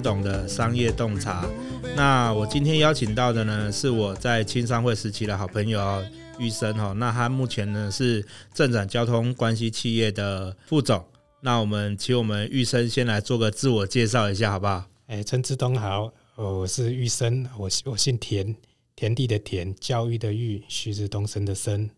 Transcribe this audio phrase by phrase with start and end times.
[0.00, 1.48] 到陈执董的商业洞察。
[1.96, 6.02] 那我今天邀请到的呢，是我在青商会时期的好朋友
[6.38, 6.92] 玉生哈。
[6.92, 8.24] 那他目前呢是
[8.54, 11.04] 正展交通关系企业的副总。
[11.40, 14.84] 那我们请我们玉生先来做个自我介绍一下，好不好？
[15.06, 18.54] 哎，陈志东好，我是玉生，我我姓田，
[18.96, 21.90] 田地的田，教育的育，旭日东升的升。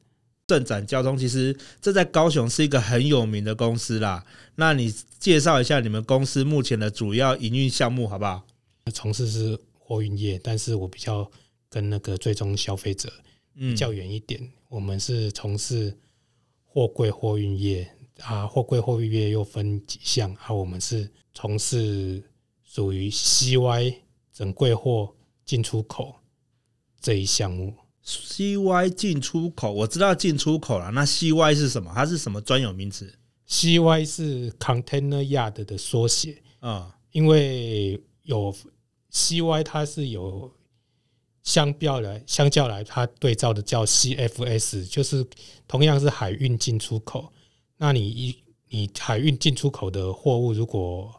[0.51, 4.25] 正展交通其实这在高雄是一个很有名的公司啦。
[4.57, 8.42] 那你介绍一下你们公司目前的主要营运项目，好不好？
[8.92, 9.59] 从事是。
[9.92, 11.29] 货运业，但是我比较
[11.69, 13.12] 跟那个最终消费者
[13.55, 14.41] 比较远一点。
[14.41, 15.98] 嗯、我们是从事
[16.64, 20.55] 货柜货运业啊，货柜货运业又分几项啊。
[20.55, 22.23] 我们是从事
[22.62, 23.97] 属于 CY
[24.33, 25.12] 整柜货
[25.45, 26.14] 进出口
[27.01, 27.75] 这一项目。
[28.05, 30.91] CY 进出口，我知道进出口了。
[30.91, 31.93] 那 CY 是什么？
[31.95, 33.12] 它是什么专有名词
[33.48, 38.55] ？CY 是 Container Yard 的缩写啊，因为有。
[39.12, 40.48] CY 它是有
[41.42, 45.27] 相标来相较来，它对照的叫 CFS，就是
[45.67, 47.33] 同样是海运进出口。
[47.77, 48.37] 那你一
[48.69, 51.12] 你海运进出口的货物如果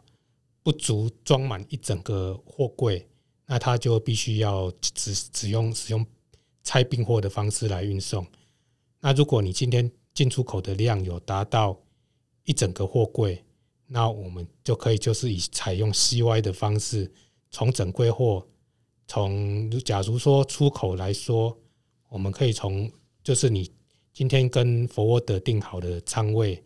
[0.64, 3.06] 不足装满一整个货柜，
[3.46, 6.06] 那它就必须要只只用使用
[6.64, 8.26] 拆并货的方式来运送。
[9.00, 11.80] 那如果你今天进出口的量有达到
[12.44, 13.44] 一整个货柜，
[13.88, 17.12] 那我们就可以就是以采用 CY 的方式。
[17.54, 18.48] 从整柜货，
[19.08, 21.58] 从假如说出口来说，
[22.08, 22.90] 我们可以从
[23.22, 23.70] 就是你
[24.14, 26.64] 今天跟 Forward 订好的仓位，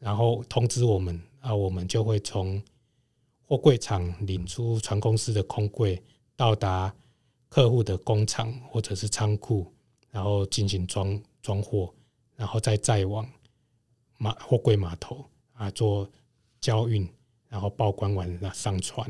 [0.00, 2.60] 然后通知我们啊，我们就会从
[3.42, 6.02] 货柜厂领出船公司的空柜，
[6.34, 6.92] 到达
[7.54, 9.72] 客户的工厂或者是仓库，
[10.10, 11.94] 然后进行装装货，
[12.34, 13.24] 然后再载往
[14.18, 16.10] 码货柜码头啊做
[16.60, 17.08] 交运，
[17.48, 19.08] 然后报关完了上船。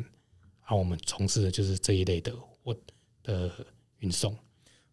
[0.60, 2.76] 啊，我们从事的就是这一类的货
[3.22, 3.50] 的
[4.00, 4.36] 运送。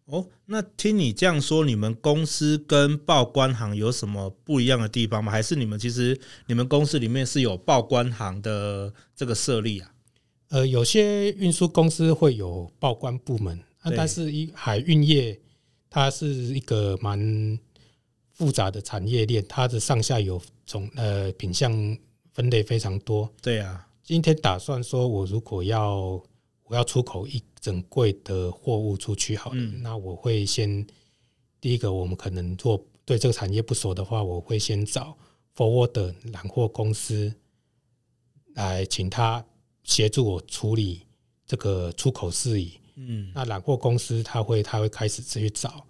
[0.06, 5.30] 哦，那听你这样说，你们公司跟报关行有什么不一样的地方吗？
[5.30, 9.92] 还是你们其实你们公司里面是有报关行的这个设立啊？
[10.52, 15.40] 呃，有些运输公司会有报关部门，啊，但是一海运业
[15.88, 17.58] 它是一个蛮
[18.32, 21.96] 复杂的产业链，它的上下游从呃品相
[22.34, 23.32] 分类非常多。
[23.40, 23.88] 对啊。
[24.02, 26.22] 今天打算说，我如果要
[26.64, 30.86] 我要出口一整柜的货物出去，好了，嗯、那我会先
[31.62, 35.16] 第一个，我们可能做对这个产业不熟的话，我会先找
[35.56, 37.32] forwarder 揽货公司
[38.54, 39.42] 来请他
[39.84, 41.02] 协助我处理
[41.46, 42.72] 这个出口事宜。
[42.96, 45.86] 嗯，那揽货公司他会他会开始去找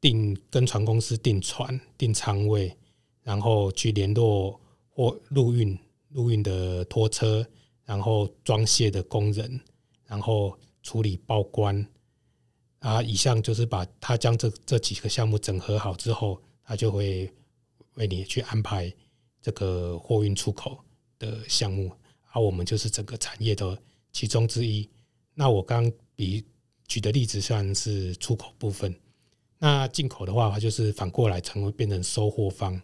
[0.00, 2.76] 订跟船公司订船、订仓位，
[3.22, 5.78] 然后去联络货陆运。
[6.12, 7.46] 陆运的拖车，
[7.84, 9.60] 然后装卸的工人，
[10.06, 11.86] 然后处理报关
[12.80, 17.32] 啊，以上就是把他将这这几个项目整合好之后，他就会
[17.94, 18.92] 为你去安排
[19.40, 20.84] 这个货运出口
[21.16, 21.92] 的项目，
[22.30, 23.76] 啊我们就是整个产业的
[24.12, 24.88] 其中之一。
[25.34, 26.44] 那我刚比
[26.86, 28.94] 举的例子算是出口部分，
[29.58, 32.80] 那进口的话，它就是反过来成为变成收货方。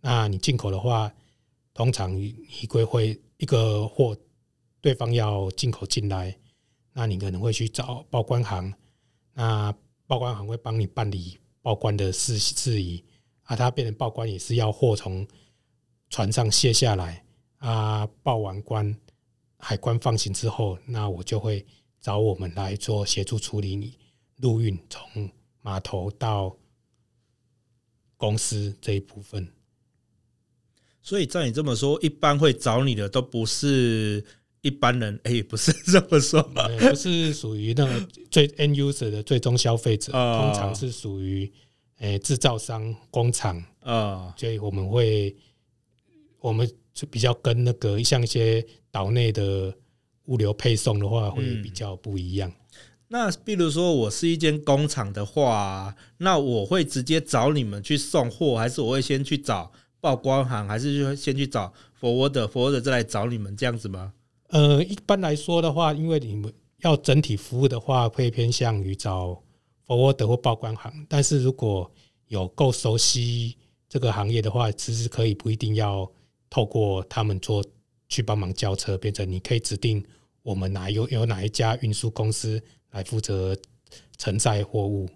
[0.00, 1.12] 那你进口的话，
[1.74, 4.16] 通常一柜会一个货，
[4.80, 6.36] 对方要进口进来，
[6.92, 8.72] 那你可能会去找报关行，
[9.34, 9.74] 那
[10.06, 13.04] 报关行会帮你办理报关的事事宜，
[13.42, 15.26] 啊，他变成报关也是要货从
[16.08, 17.24] 船上卸下来，
[17.58, 18.96] 啊，报完关，
[19.58, 21.66] 海关放行之后，那我就会
[22.00, 23.98] 找我们来做协助处理你
[24.36, 26.56] 陆运从码头到
[28.16, 29.52] 公司这一部分。
[31.02, 34.22] 所以照你这么说，一般会找你的都不是
[34.60, 36.68] 一般人，哎、欸，不是这么说吧？
[36.78, 38.00] 不是属于那个
[38.30, 41.50] 最 end user 的最终消费者，通常是属于
[41.96, 44.34] 诶制造商、工厂啊。
[44.36, 45.34] 所以我们会，
[46.40, 49.72] 我们就比较跟那个像一些岛内的
[50.24, 52.52] 物流配送的话，会比较不一样。
[53.06, 59.70] 那比如说，我是一间工厂的话，那我会直接找你们去送货，还是我会先去找？
[60.00, 64.12] 报关行还是就先去找 forwarder，forwarder 再来找你们这样子吗？
[64.48, 66.52] 呃，一般来说的话，因为你们
[66.82, 69.40] 要整体服务的话，会偏向于找
[69.86, 71.06] forwarder 或报关行。
[71.08, 71.88] 但是如果
[72.26, 73.56] 有够熟悉
[73.88, 76.08] 这个行业的话，其实可以不一定要
[76.50, 77.64] 透过他们做
[78.08, 80.04] 去帮忙交车，变成你可以指定
[80.42, 83.56] 我们哪有有哪一家运输公司来负责
[84.16, 85.08] 承载货物，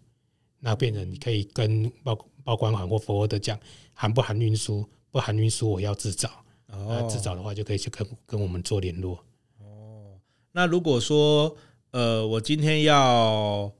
[0.61, 2.14] 那变成你可以跟报
[2.44, 3.58] 报关行或 forwarder 讲
[3.94, 6.31] 含不含运输，不含运输我要自找。
[6.67, 9.23] 那自找的话就可以去跟跟我们做联络。
[9.58, 10.19] 哦，
[10.52, 11.55] 那如果说
[11.90, 13.70] 呃我今天要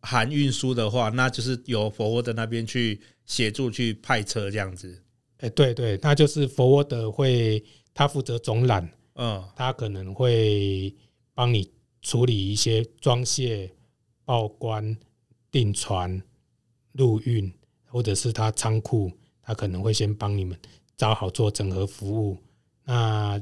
[0.00, 5.02] 含运输的话，那就是由 forwarder 那边去协助去派车这样子。
[5.42, 7.62] 哎，对对，那就是 forwarder 会
[7.92, 10.94] 他负责总揽，嗯，他可能会
[11.34, 11.68] 帮你
[12.00, 13.70] 处理一些装卸、
[14.24, 14.96] 报关、
[15.50, 16.22] 订船、
[16.92, 17.52] 陆运，
[17.86, 19.10] 或者是他仓库，
[19.42, 20.58] 他可能会先帮你们。
[20.96, 22.38] 找好做整合服务。
[22.84, 23.40] 那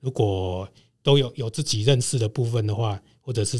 [0.00, 0.68] 如果
[1.02, 3.58] 都有有自己认识的部分的话，或者是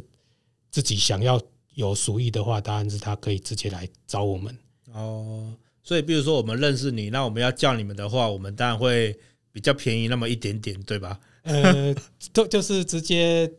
[0.70, 1.40] 自己想要
[1.74, 4.54] 有属意的话，当然是他可以直接来找我们。
[4.92, 9.18] 哦，所以比如说我们认识你，那我们要叫你们的话，我们当然会
[9.52, 11.18] 比较便宜那么一点点，对吧？
[11.42, 11.94] 呃，
[12.32, 13.50] 就就是直接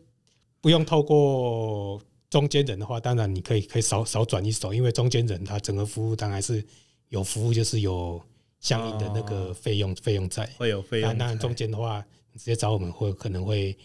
[0.60, 6.64] 不用透过中间人的话，当然你可以可以少少转一手，因为中间人他整个服务当然是
[7.08, 8.22] 有服务，就是有。
[8.62, 13.76] 相应的那个费用费、哦、用在会有费用，那中间的话，你直接找我们会可能会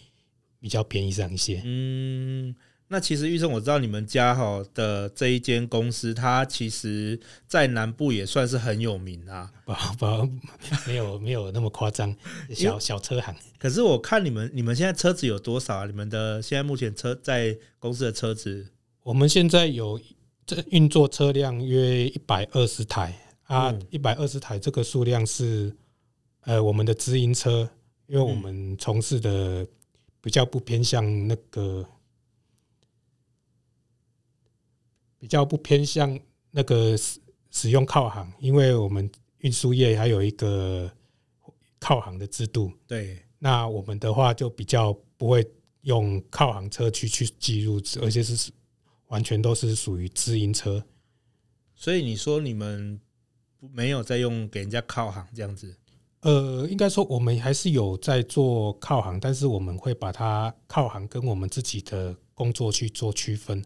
[0.60, 1.60] 比较便宜上一些。
[1.64, 2.54] 嗯，
[2.88, 9.52] 那其实玉生，我知道你们家哈的这一间公司，它其实在南部也算是很有名啊。
[9.64, 10.06] 不不，
[10.88, 12.14] 没有没有那么夸张，
[12.54, 13.34] 小小车行。
[13.58, 15.86] 可是我看你们你们现在车子有多少啊？
[15.86, 18.66] 你们的现在目前车在公司的车子，
[19.02, 20.00] 我们现在有
[20.46, 23.14] 这运作车辆约一百二十台。
[23.48, 25.74] 啊，一百二十台这个数量是，
[26.42, 27.66] 呃，我们的直营车，
[28.06, 29.66] 因为我们从事的
[30.20, 31.82] 比较不偏向那个，
[35.18, 36.18] 比较不偏向
[36.50, 37.20] 那个使
[37.50, 40.90] 使用靠行，因为我们运输业还有一个
[41.78, 42.72] 靠行的制度。
[42.86, 45.46] 对，那我们的话就比较不会
[45.82, 48.50] 用靠行车去去记录，而且是
[49.08, 50.84] 完全都是属于自营车。
[51.74, 53.00] 所以你说你们。
[53.74, 55.76] 没有在用给人家靠行这样子，
[56.20, 63.60] 呃，应该说我们还是有在做靠行，但是我们会把它靠行跟我们自己的工作去做区分。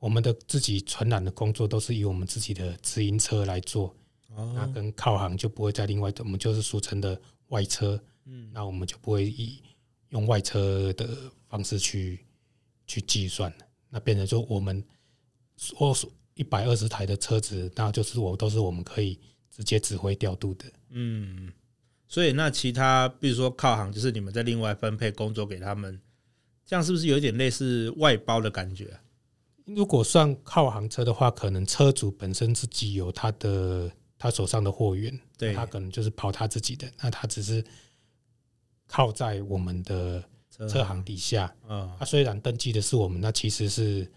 [0.00, 3.94] 我们的自己传染的工作都是以我们自己的直营车来做，
[4.54, 7.20] 那跟靠行就不会再另外，我们就是俗称的
[7.50, 9.62] 外车，嗯，那我们就不会以
[10.08, 11.08] 用外车的
[11.48, 12.18] 方式去
[12.88, 13.54] 去计算，
[13.88, 14.82] 那变成说我们
[15.56, 15.94] 所。
[16.34, 19.18] 一百二十台的车子，那就是我都是我们可以
[19.54, 20.64] 直接指挥调度的。
[20.88, 21.52] 嗯，
[22.08, 26.00] 所以那其他比如说靠行，就是你们在另外分配工作给他们，
[26.64, 28.98] 这样是不是有点类似外包的感觉？
[29.74, 37.64] 如果算靠行车的话，可能车主本身自己有他的他手上的货源，对，他可能就是跑他自己的，那他只是
[38.86, 40.24] 靠在我们的
[40.68, 41.54] 车行底下。
[41.68, 44.10] 嗯，他虽然登记的是我们，那其实是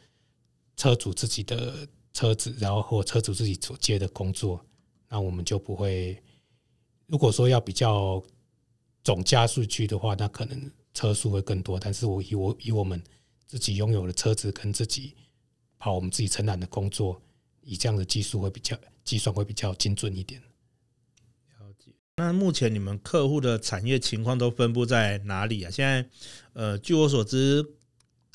[0.75, 1.87] 车主自己的。
[2.15, 4.63] 车子，然后或车主自己所接的工作，
[5.09, 6.15] 那我们就不会。
[7.07, 8.21] 如果说要比较
[9.03, 11.79] 总加数据的话，那可能车数会更多。
[11.79, 13.03] 但是我以我以我们
[13.47, 15.15] 自己拥有的车子跟自己
[15.83, 17.21] 好我们自己承揽的工作，
[17.61, 18.73] 以这样的技术会比较
[19.03, 20.41] 计算会比较精准一点。
[21.59, 21.91] 了解。
[22.15, 25.69] 那目前你们客户的产业情况都分布在哪里啊？
[25.69, 26.09] 现在
[26.53, 27.65] 呃，据我所知，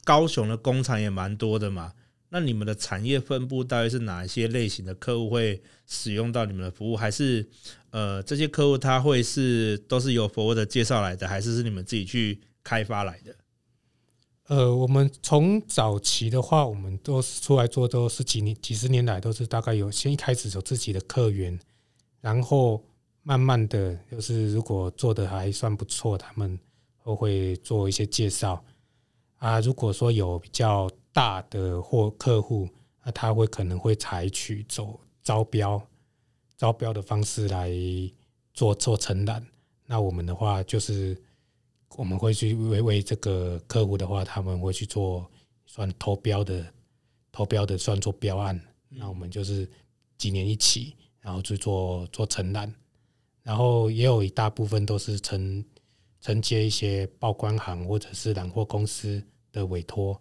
[0.04, 1.94] 高雄的工厂也蛮多的嘛。
[2.28, 6.94] 那你们的产业分布大概是哪一些类型的客户会使用到你们的服务？
[6.94, 7.48] 还是
[7.88, 13.34] 呃这些客户他会是都是由 Forward 介绍来的，还是是你们自己去开发来的？
[14.48, 21.58] 呃，我们从早期的话，我们都是出来做都是几年几十年来都是大概有先一开始有自己的客源，
[22.20, 22.82] 然后
[23.22, 26.58] 慢慢的就是如果做的还算不错，他们
[27.04, 28.62] 都会做一些介绍
[29.36, 29.60] 啊。
[29.60, 30.90] 如果说有比较。
[31.10, 32.68] 大的或客户，
[33.02, 35.82] 那他会可能会采取走招标、
[36.56, 37.72] 招标的方式来
[38.54, 39.44] 做做承揽。
[39.86, 41.20] 那我们的话就是，
[41.96, 45.28] 我们会去为为这个客户的话，他们会去做
[45.66, 46.64] 算投标的，
[47.32, 48.60] 投标的算做标案。
[48.88, 49.68] 那我们就是
[50.16, 52.72] 几年一起，然后去做做承揽，
[53.42, 55.64] 然后也有一大部分都是承
[56.20, 60.20] 承接一些报关行或者是揽货公司的委托。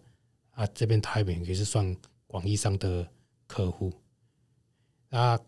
[0.50, 1.96] 啊，这边台北也是算
[2.26, 3.08] 广义上的
[3.46, 3.92] 客户。
[5.10, 5.38] 啊，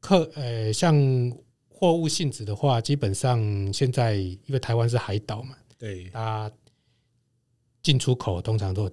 [0.00, 0.94] 客呃，像
[1.78, 6.50] 货物性质的话，基本上现在因为台湾是海岛嘛，对，它，
[7.80, 8.90] 进出口通常都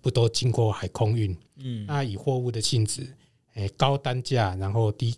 [0.00, 3.06] 不都经过海空运，嗯，那以货物的性质，
[3.52, 5.14] 诶，高单价，然后低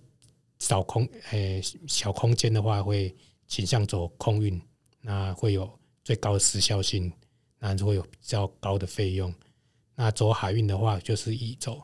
[0.58, 3.14] 少空，诶，小空间的话，会
[3.46, 4.60] 倾向走空运，
[5.00, 5.70] 那会有
[6.02, 7.12] 最高的时效性，
[7.60, 9.32] 那就会有比较高的费用。
[9.94, 11.80] 那走海运的话，就是以走，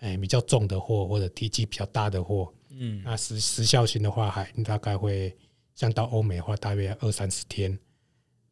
[0.00, 5.36] 诶，比较重的货或者体积比较大的货，嗯，那时时效性的话，海运大概会
[5.74, 7.78] 像到欧美的话，大约二三十天。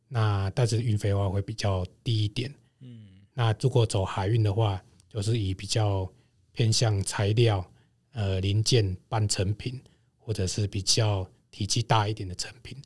[0.08, 6.06] 那但是运费的话会比较低一点，嗯，那如果走海运的话，就是以比较
[6.52, 7.64] 偏向材料、
[8.12, 9.80] 呃零件、半成品，
[10.18, 12.76] 或者是比较体积大一点的成品。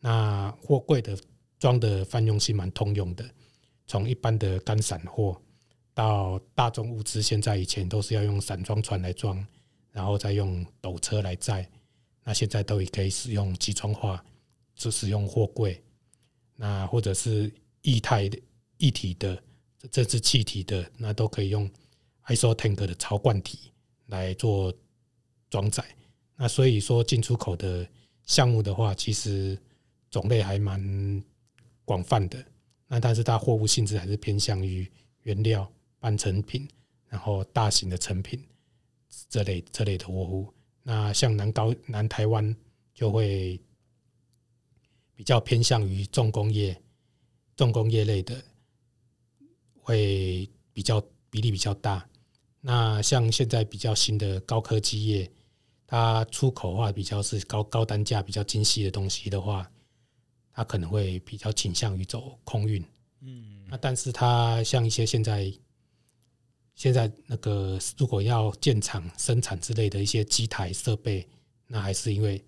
[0.00, 1.14] 那货柜的
[1.58, 3.28] 装的泛用性蛮通用的，
[3.86, 5.38] 从一般的干散货
[5.92, 9.46] 到大众物资，现在以前都是要用散装船来装，
[9.92, 11.68] 然后再用斗车来载，
[12.24, 14.24] 那现在都也可以使用集装化，
[14.74, 15.82] 就使用货柜。
[16.56, 18.38] 那或者是液态的、
[18.78, 19.42] 液体的，
[19.90, 21.68] 这是气体的，那都可以用
[22.26, 23.72] ISO tank 的槽罐体
[24.06, 24.72] 来做
[25.48, 25.84] 装载。
[26.36, 27.88] 那所以说进出口的
[28.26, 29.58] 项目的话，其实
[30.10, 31.24] 种类还蛮
[31.84, 32.44] 广泛的。
[32.86, 34.90] 那但是它货物性质还是偏向于
[35.22, 36.68] 原料、半成品，
[37.08, 38.42] 然后大型的成品
[39.30, 40.52] 这类这类的货物。
[40.82, 42.54] 那像南高南台湾
[42.92, 43.58] 就会。
[45.12, 46.74] 比较偏向于重工业、
[47.54, 48.42] 重工业类的，
[49.74, 52.08] 会比较比例比较大。
[52.62, 55.30] 那像现在比较新的高科技业，
[55.86, 59.70] 它出口的话比较是高高单价、比较精细的东西的话，
[60.54, 62.82] 它可能会比较倾向于走空运。
[63.20, 65.52] 嗯，那但是它像一些现在
[66.80, 71.28] 现在那个如果要建厂生产之类的一些机台设备，
[71.66, 72.42] 那还是因为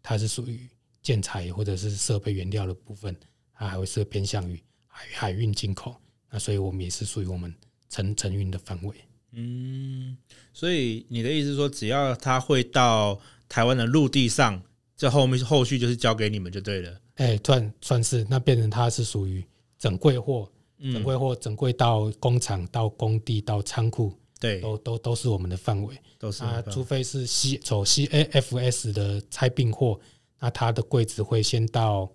[0.00, 0.68] 它是属于。
[1.02, 3.12] 建材或者是设备原料的部分，
[3.52, 5.96] 它还会是偏向于海海运进口，
[6.30, 7.52] 那所以我们也是属于我们
[7.88, 8.94] 承承运的范围。
[9.32, 10.16] 嗯，
[10.52, 14.62] 所以你的意思是说，只要它会到台湾的陆地上，
[14.96, 17.00] 这后面后续就是交给你们就对了。
[17.16, 19.44] 哎、欸，算算是那变成它是属于
[19.80, 20.48] 整柜货，
[20.82, 25.96] 整柜或整柜到工厂、到工地、到仓库，对，都都都是我们的范围。
[26.18, 29.98] 都是啊，除非是 C 走 CAFS 的拆并货。
[30.38, 32.10] 那它的柜子会先到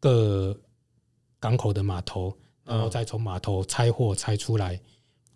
[0.00, 0.58] 各
[1.38, 4.80] 港口的码头，然后再从码头拆货拆出来，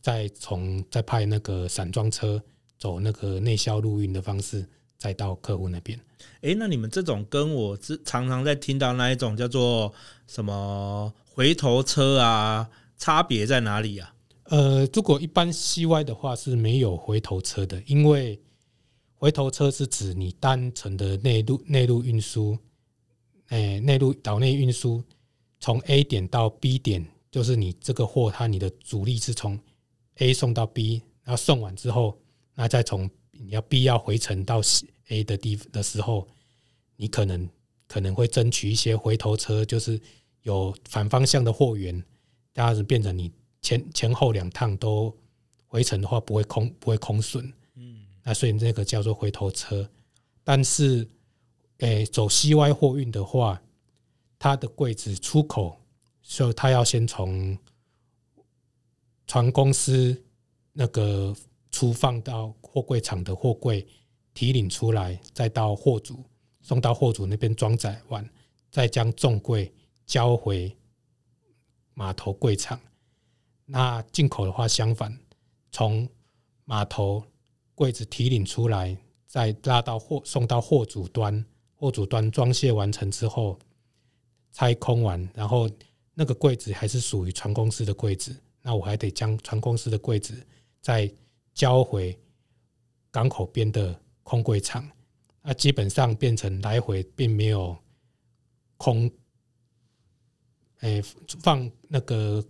[0.01, 2.43] 再从再派那个散装车
[2.79, 4.65] 走那个内销陆运的方式，
[4.99, 5.99] 再到客户那边。
[6.41, 9.93] 诶，那你们这种跟我常常在听到那一种叫做
[10.27, 14.15] 什么回头车啊，差别在哪里啊？
[14.45, 18.41] 呃，如果一般 CY 的话是没有回头车的，因为。
[19.17, 22.59] 回头车是指你单程的内陆内陆运输，
[23.49, 25.03] 诶，内陆岛内运输，
[25.61, 29.59] 从 A 点到 B 点，就是你这个货，它你的主力是从
[30.17, 32.19] A 送到 B，然后送完之后，
[32.55, 34.61] 那再从你要 B 要回程到
[35.09, 36.29] A 的地的时候，
[36.97, 37.49] 你可能
[37.89, 39.99] 可能会争取一些回头车，就是
[40.45, 42.03] 有反方向的货源，
[42.55, 45.15] 这样子变成你前前后两趟都
[45.67, 47.53] 回程的话，不会空不会空损。
[47.75, 49.87] 嗯那所以那个叫做回头车，
[50.43, 51.07] 但是，
[51.79, 53.61] 诶、欸，走西外货运的话，
[54.39, 55.79] 它的柜子出口，
[56.23, 57.59] 所以它要先从
[59.27, 60.25] 船公司
[60.73, 61.35] 那个
[61.71, 63.87] 出放到货柜厂的货柜
[64.33, 66.25] 提领出来，再到货主
[66.63, 68.27] 送到货主那边装载完，
[68.71, 69.71] 再将重柜
[70.07, 70.77] 交回
[71.95, 72.81] 码头柜场。
[73.65, 75.19] 那进口的话，相反，
[75.71, 76.09] 从
[76.65, 77.25] 码头。
[77.77, 78.97] 柜子提领出来，
[79.27, 81.45] 再拉到货送到货主端，
[81.75, 83.59] 货主端装卸完成之后，
[84.53, 85.69] 拆空完，然后
[86.15, 90.41] 那个柜子还是属于船公司的柜子，那我还得将船公司的柜子
[90.81, 91.13] 再
[91.53, 92.17] 交回
[93.11, 94.89] 港口边的空柜场，
[95.43, 97.77] 那基本上变成来回并没有
[98.77, 99.11] 空，
[100.85, 101.03] 哎，
[101.41, 102.45] 放那个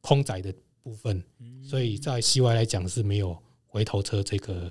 [0.00, 0.52] 空载的
[0.82, 1.22] 部分，
[1.62, 3.36] 所以在 CY 来讲是没有。
[3.74, 4.70] 回头车这个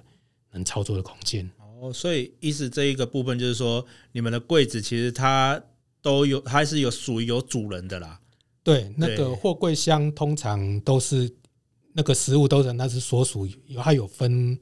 [0.52, 5.60] 能操作的空间哦，所以意思这一个部分就是说，你们的柜子其实它
[6.04, 8.22] 都有，还是有属于有主人的啦。
[8.62, 11.36] 对，那个货柜箱通常都是
[11.94, 14.56] 那个食物都是那是所属有，它有分，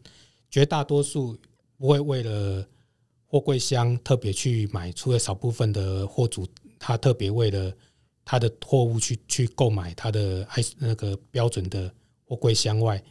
[0.50, 1.38] 绝大多数
[1.76, 2.66] 不会为了
[3.26, 6.48] 货柜箱特别去买，除了少部分的货主，
[6.80, 7.72] 他特别为了
[8.26, 11.94] 他的货物去去购买他的还是那个标准的
[12.24, 13.04] 货柜箱外。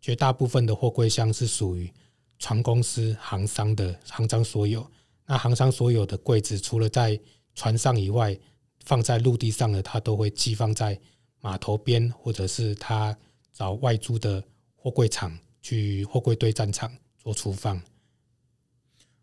[0.00, 1.92] 绝大部分的货柜箱是属于
[2.38, 4.88] 船公司航商的航商所有。
[5.24, 7.18] 那航商所有的柜子，除了在
[7.56, 8.38] 船上以外，
[8.84, 10.96] 放在陆地上的，他都会寄放在
[11.40, 13.16] 码头边，或者是他
[13.52, 14.44] 找外租的
[14.76, 17.76] 货柜厂去货柜堆站场做储放。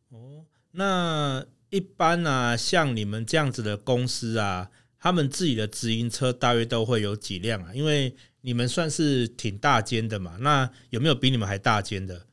[0.10, 7.74] 哦，那一般啊，像你们这样子的公司啊，他们自己的直营车大约都会有几辆啊？
[7.74, 12.27] 因为你们算是挺大间的嘛，那有没有比你们还大间的？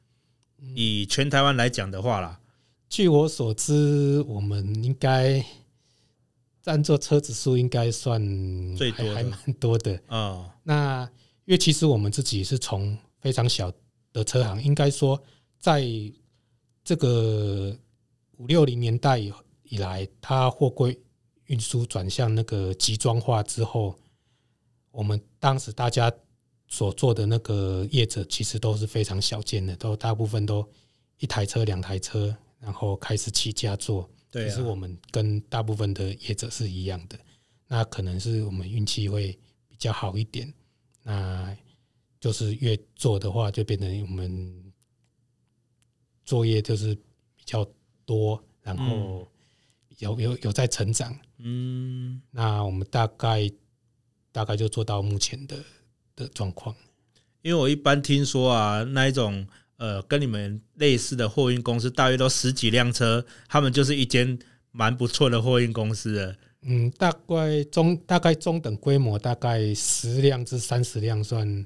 [0.74, 2.38] 以全台湾来讲的话啦，
[2.90, 5.42] 据我所知，我们应该
[6.60, 8.22] 占座车子数应该算
[8.76, 10.50] 最多，还蛮多的啊、哦。
[10.64, 11.10] 那
[11.46, 13.72] 因为其实我们自己是从非常小
[14.12, 15.18] 的车行，应该说
[15.58, 15.82] 在
[16.84, 17.74] 这个
[18.40, 19.30] 五六零年代以
[19.64, 20.98] 以来，它货柜。
[21.46, 23.98] 运输转向那个集装化之后，
[24.92, 26.08] 我们当时大家
[26.68, 30.64] 所做的那个业者其实都是非常小件的，都大部分都
[31.18, 34.08] 一台车、两台车，然后开始起家做。
[34.30, 37.18] 对，其实我们跟大部分的业者是一样的。
[37.66, 40.54] 那可能是我们运气会比较好一点。
[41.02, 41.56] 那
[42.20, 44.72] 就是越做的话，就变成我们
[46.24, 46.94] 作业就是
[47.34, 47.68] 比较
[48.10, 49.28] 多，然后
[49.98, 51.16] 有有有在成长。
[51.38, 53.48] 嗯，那我们大概
[54.32, 55.56] 大概就做到目前的
[56.16, 56.74] 的状况。
[57.42, 64.36] 因为我一般听说啊，那一种呃跟你们类似的货运公司，大约都十几辆车，他们就是一间
[64.72, 66.36] 蛮不错的货运公司了。
[66.62, 71.64] 嗯，大概中大概中等规模，大概十辆至三十辆算，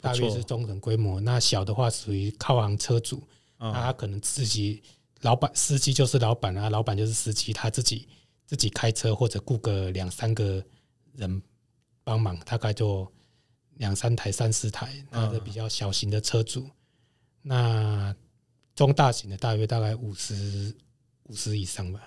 [0.00, 1.18] 大约是中等规模。
[1.20, 3.22] 那小的话属于靠行车主，
[3.58, 4.82] 那他可能自己
[5.22, 8.06] 老板司机就是老板啊，老板就是司机，他自己。
[8.44, 10.62] 自己开车或者雇个两三个
[11.14, 11.42] 人
[12.04, 13.10] 帮忙，大概就
[13.76, 16.68] 两三台、三四台，那个比较小型的车主。
[17.40, 18.14] 那
[18.74, 20.76] 中大型的大约大概五十
[21.22, 22.00] 五十以上吧。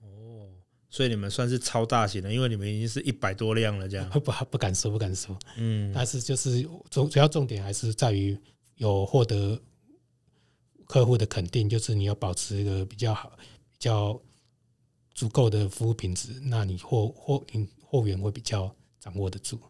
[0.00, 0.48] 哦，
[0.88, 4.08] 所以你们算是超大型的，因为你们已经是一百多辆了，这样。
[4.20, 5.38] 不不敢说，不敢说。
[5.58, 8.38] 嗯，但是就是主主要重点还是在于
[8.76, 9.60] 有获得
[10.88, 13.30] 客户的肯定，就是你要保持一个比较好、
[13.70, 14.20] 比较。
[15.14, 19.60] 足够的服务品质，那你货货你货源会比较掌握得住。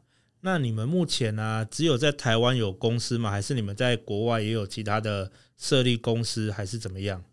[0.43, 3.31] 那你们目前呢、啊，只有在台湾有公司吗？
[3.31, 7.25] 还是你们在国外也有其他的设立公司，还是怎么样？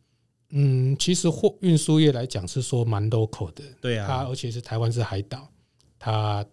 [0.52, 5.52] 嗯，其实货运输业来讲是说蛮 local 的，对啊，它而且是台湾是海岛，
[6.00, 6.46] 它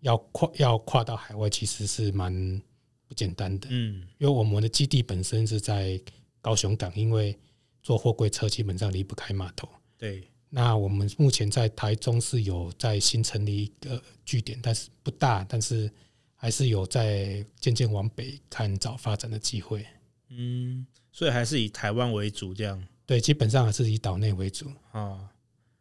[0.00, 2.60] 要跨要跨到海外，其实是蛮
[3.08, 3.68] 不简单的。
[3.70, 5.98] 嗯，因为我们的基地本身是在
[6.40, 7.38] 高雄港，因为
[7.82, 9.68] 做货柜车基本上离不开码头。
[9.96, 10.26] 对。
[10.52, 15.88] 那我们目前在台中是有在新成立一个据点，但是不大，但是
[16.34, 19.86] 还是有在渐渐往北看找发展的机会。
[20.28, 22.84] 嗯，所以还是以台湾为主，这样。
[23.06, 24.66] 对，基本上还是以岛内为主。
[24.90, 25.30] 啊，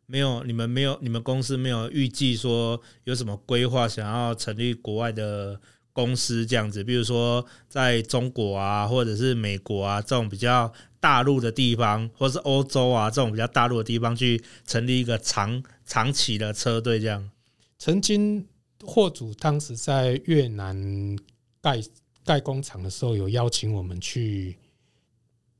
[0.05, 5.59] 没有，你们没有，你们公司没有预计说有什么规划，想要成立国外的
[5.99, 10.71] 公司这样子，比如说在中国啊，或者是美国啊这种比较。
[11.01, 17.31] 大陆的地方，或是欧洲啊，这种比较大陆的地方，去成立一个长长期的车队，这样。
[17.77, 18.45] 曾经
[18.85, 20.75] 货主当时在越南
[21.62, 21.81] 盖
[22.25, 24.57] 盖工厂的时候，有邀请我们去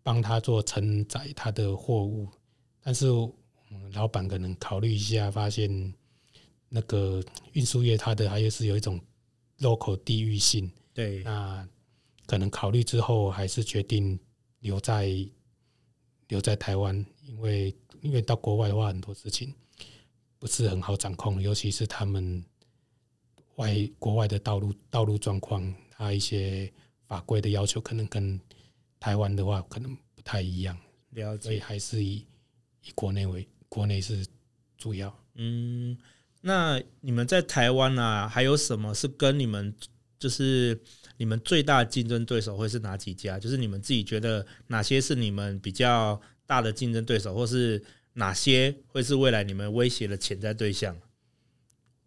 [0.04, 2.28] 帮他做承载他的货物，
[2.84, 3.34] 但是我
[3.71, 5.93] 们老板可能考虑一下，发现
[6.67, 7.23] 那个
[7.54, 8.99] 运输业它的还是有一种
[9.60, 11.67] local 地域性，对，那
[12.26, 14.19] 可能考虑之后还是决定。
[14.62, 15.08] 留在
[16.28, 16.93] 留在台湾，
[17.24, 19.56] 因为因为到国外的话，很多事情
[20.38, 22.43] 不是很好掌控，尤其是他们
[23.56, 26.69] 外国外的道路道路状况，他一些
[27.08, 28.38] 法规的要求，可能跟
[29.00, 30.78] 台湾的话可能不太一样。
[31.12, 32.26] 了解，所以还是以
[32.84, 34.28] 以国内为国内是
[34.78, 35.17] 主要。
[35.36, 35.98] 嗯，
[36.41, 39.73] 那你们在台湾啊，还有什么是跟你们
[40.17, 40.80] 就是？
[41.21, 43.38] 你们最大竞争对手会是哪几家？
[43.38, 50.97] 就是你们自己觉得哪些是你们比较大的竞争对手，或是哪些会是未来你们威胁的潜在对象？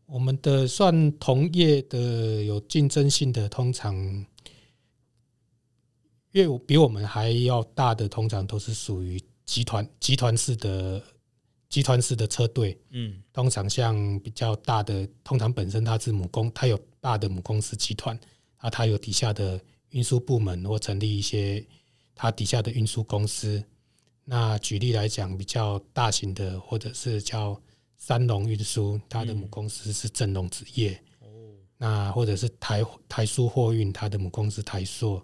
[0.06, 3.94] 我们的算同业的有竞争性的，通常
[6.30, 11.02] 因为比我们还要大的，通常都是属于集团集团式的
[11.72, 12.78] 集团式的车队。
[12.90, 18.18] 嗯，通常像比较大的，通常本身它是母公，它有大的母公司集团。
[18.58, 19.58] 啊，它有底下的
[19.88, 21.66] 运输部门，或成立一些
[22.14, 23.64] 它底下的运输公司。
[24.22, 27.58] 那举例来讲，比较大型的，或者是叫
[27.96, 30.92] 三龙运输，它的母公司是正隆纸业。
[31.20, 35.22] 哦、嗯，那或者是台台塑货运，它的母公司台塑。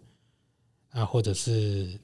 [0.91, 2.01] 那或者是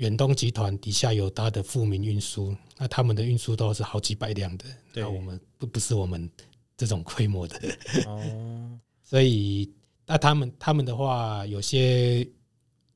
[0.00, 4.64] 远东集团底下有它的富民运输，那他们的运输都是好几百辆的。
[4.94, 6.28] 那我们不不是我们
[6.74, 7.60] 这种规模的
[8.06, 8.80] 哦。
[9.04, 9.70] 所以
[10.06, 12.26] 那他们他们的话，有些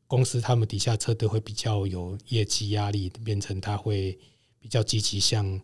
[0.07, 4.19] 公司他们底下车队会比较有业绩压力，变成他会
[4.59, 5.61] 比较积极向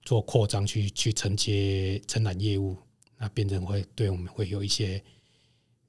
[0.00, 2.74] 做扩张去去承接承揽业务，
[3.18, 5.02] 那变成会对我们会有一些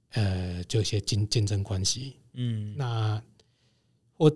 [0.09, 2.17] 呃，就一些竞竞争关系。
[2.33, 3.23] 嗯，那
[4.17, 4.29] 我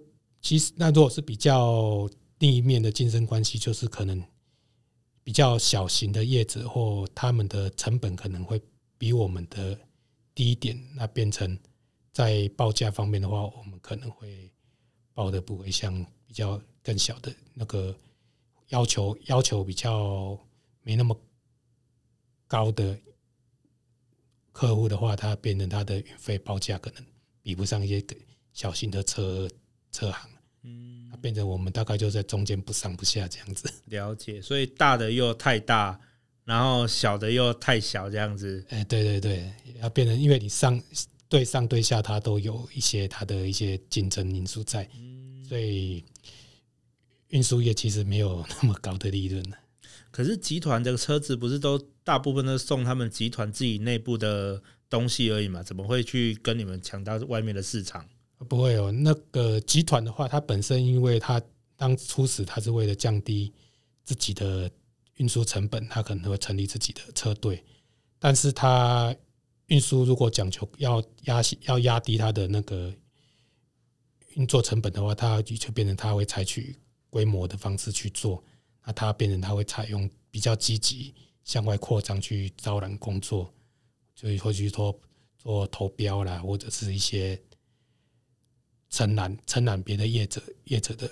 [0.45, 4.23] 其实那如果是比较另一面的竞争关系，就是可能
[5.23, 8.61] 比较小型的业者或他们的成本可能会
[8.95, 9.75] 比我们的
[10.35, 11.57] 低一点，那变成
[12.13, 14.51] 在报价方面的话，我们可能会
[15.15, 17.97] 报的不会像比较更小的那个
[18.67, 20.39] 要求要求比较
[20.83, 21.19] 没那么
[22.45, 22.95] 高的
[24.51, 27.03] 客户的话，他变成他的运费报价可能。
[27.41, 28.05] 比不上一些
[28.53, 29.49] 小型的车
[29.91, 30.29] 车行，
[30.65, 33.71] 嗯，它变成我们大概就在中间不上不下这样子。
[33.85, 35.99] 了解，所以大的又太大，
[36.43, 38.65] 然后小的又太小这样子。
[38.69, 39.51] 哎，对对对，
[39.81, 40.81] 要变成因为你上
[41.29, 44.89] 对上对下，它都有一些它的一些竞争因素在，
[45.47, 46.03] 所以
[47.29, 49.43] 运输业其实没有那么高的利润。
[50.11, 54.61] 可是集团的车子不是都大部分都送他们集团自己内部的？
[54.87, 58.05] 东西而已嘛，怎么会去跟你们抢到外面的市场？
[58.43, 61.41] 不会哦，那个集团的话，它本身因为它
[61.75, 63.53] 当初始它是为了降低
[64.03, 64.69] 自己的
[65.15, 67.63] 运输成本，它可能会成立自己的车队。
[68.19, 69.15] 但是它
[69.67, 72.93] 运输如果讲求要压要压低它的那个
[74.35, 76.77] 运作成本的话，它就变成它会采取
[77.09, 78.43] 规模的方式去做。
[78.83, 83.51] 那它变成它会采用比较积极向外扩张去招揽工作。
[84.17, 84.97] 所以会去做
[85.37, 87.37] 做投标啦，或者是一些
[88.95, 91.11] 承揽承揽别的业者业者的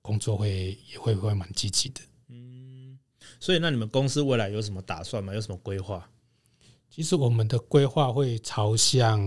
[0.00, 2.00] 工作会，会也会会蛮积极的。
[2.28, 2.98] 嗯，
[3.38, 5.34] 所以那你们公司未来有什么打算吗？
[5.34, 6.10] 有什么规划？
[6.88, 9.20] 其实我们的规划会朝向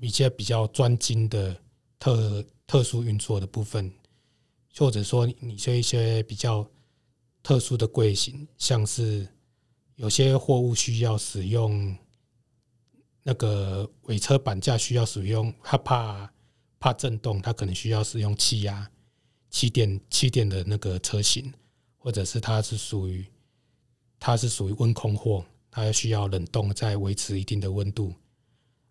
[0.00, 1.56] 一些比较专精的
[2.00, 3.92] 特特殊运作的部分，
[4.76, 6.68] 或者说你说一些比较
[7.44, 9.28] 特殊的柜型，像是
[9.94, 11.96] 有些货物需要使用。
[13.28, 16.32] 那个尾车板架需要使用，它怕
[16.86, 18.88] 怕震动，它可能需要使用气压、
[19.50, 21.52] 气垫、气垫的那个车型，
[21.98, 23.26] 或者是它是属于
[24.20, 28.14] 它是属于温控货，它需要冷冻再维持一定的温度，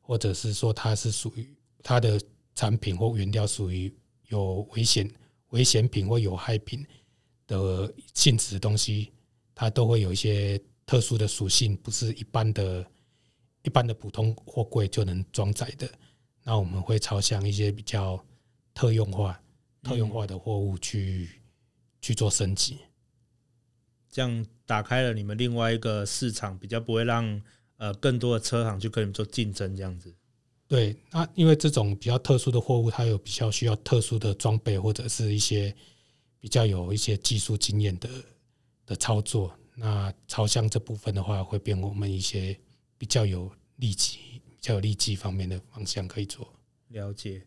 [0.01, 1.49] 或者是说它是属于
[1.81, 2.19] 它的
[2.53, 3.89] 产品或原料属于
[4.27, 5.09] 有危险
[5.51, 6.85] 危险品或有害品
[7.47, 9.13] 的性质的东西，
[9.53, 12.85] 它都会有一些特殊的属性，不是一般的。
[13.63, 15.89] 一般的普通货柜就能装载的，
[16.45, 18.23] 那我们会朝向一些比较
[18.73, 19.41] 特用化、
[19.83, 21.41] 特用化的货物去
[22.01, 22.77] 去做升级，
[24.09, 27.41] 这样打开了你们另外一个市场，比较不会让
[27.75, 30.15] 呃更多的车行去跟你们做竞争，这样子。
[30.67, 35.75] 对，那因为这种比较特殊的货物，它有比较需要特殊的装备，或者是一些
[36.39, 38.09] 比较有一些技术经验的
[38.85, 42.57] 的操作，那朝向这部分的话，会变我们一些。
[42.97, 44.34] 比较有利基，比
[44.65, 46.51] 较有利基方面的方向可以做。
[46.89, 47.41] 了解，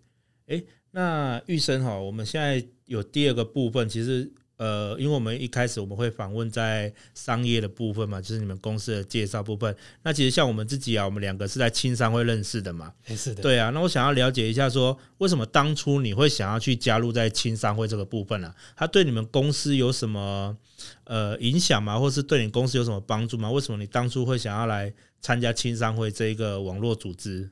[0.47, 9.75] 哎、欸，那玉生哈，我们现在有第二个部分，其实呃，因为我们一开始我们会访问在商业的部分嘛，就是你们公司的介绍部分。
[10.03, 13.71] 那其实像我们自己啊，我们两个是在青商会认识的嘛，是的，对啊。
[13.71, 18.55] 那我想要了解一下，说为什么当初你会想要去加入在青商会这个部分呢、啊？
[18.77, 20.57] 它对你们公司有什么
[21.05, 21.99] 呃影响吗？
[21.99, 23.49] 或是对你公司有什么帮助吗？
[23.51, 24.93] 为什么你当初会想要来？
[25.21, 27.43] 参加青商会这一个网络组织，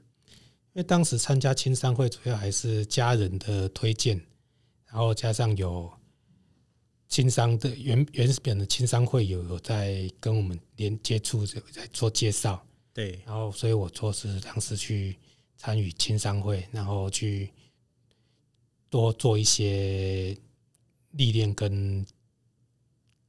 [0.72, 4.20] 因为当时参加青商会主要还是家人的推荐，
[4.86, 5.92] 然后加上有
[7.08, 15.16] 青商的原原本的青商会有有在跟我们连接触，在做介绍，对，然后所以我做是当时去
[15.56, 17.50] 参与青商会，然后去
[18.88, 20.36] 多做一些
[21.12, 22.06] 历练跟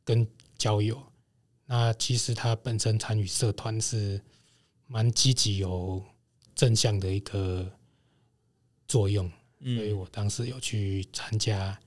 [0.03, 1.01] 跟交友。
[1.69, 4.21] 那其实他本身参与社团是
[4.87, 6.01] 蛮积极、有
[6.55, 7.69] 正向的一个
[8.87, 9.29] 作用，
[9.61, 11.77] 所以我当时有去参加，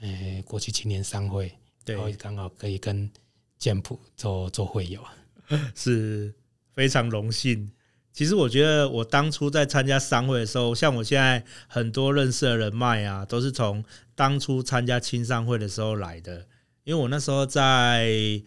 [0.00, 1.52] 呃，国际青年商会，
[1.84, 3.10] 然后刚好可以跟
[3.58, 5.04] 健普做做会友，
[5.74, 6.32] 是
[6.72, 7.68] 非常荣幸。
[8.12, 16.46] 其实我觉得我当初在参加商会的时候，像我现在很多认识的人脉啊，都是从当初参加青商会的时候来的，
[16.84, 18.40] 因为我那时候在。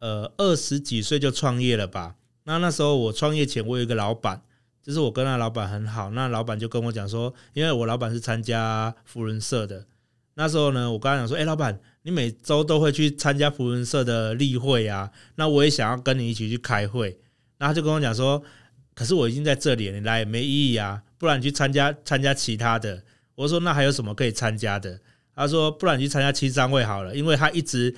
[0.00, 2.16] 呃，二十几岁就创业了吧？
[2.44, 4.42] 那那时候我创业前，我有一个老板，
[4.82, 6.10] 就是我跟那老板很好。
[6.10, 9.86] 那老板就跟我讲说，因为我老板是参加扶轮社的。
[10.34, 17.18] 那时候呢，我跟他讲说，哎，老板，你每周都会去参加扶轮社的例会啊，那我也想要跟你一起去开会。
[17.58, 18.42] 然后他就跟我讲说，
[18.94, 23.02] 可是我已经在这里，你来也没意义啊，不然你去参加参加其他的。
[23.34, 24.98] 我说那还有什么可以参加的？
[25.34, 27.94] 他说不然你去参加七商会好了，因为他一直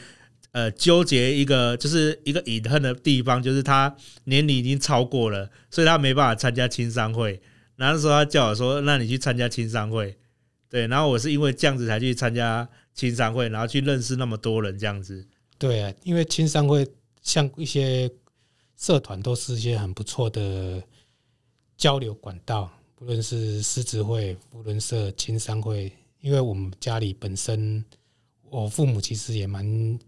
[0.52, 7.40] 呃纠结一个就是一个隐恨的地方，就是他年龄已经超过了，所以他没办法参加青商会。
[7.76, 10.16] 然后说他叫我说，那你去参加青商会，
[10.68, 15.26] 对，然后我是因为这样子才去参加青商会，然后去认识那么多人这样子。
[15.58, 16.86] 对啊，因为青商会
[17.22, 18.10] 像一些
[18.76, 20.82] 社团都是一些很不错的
[21.76, 22.70] 交流管道。
[22.94, 27.84] 不论是狮子会、扶轮社、青商会，因为我们家里本身，
[28.48, 29.98] 我父母其实也蛮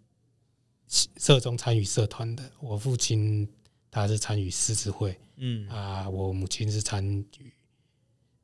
[1.20, 2.42] 热衷参与社团的。
[2.60, 3.48] 我父亲
[3.90, 7.04] 他是参与狮子会，嗯啊，我母亲是参
[7.38, 7.52] 与